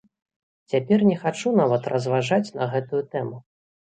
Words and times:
Цяпер 0.73 1.03
не 1.09 1.17
хачу 1.25 1.53
нават 1.59 1.83
разважаць 1.93 2.53
на 2.59 2.69
гэтую 2.75 3.03
тэму. 3.15 3.37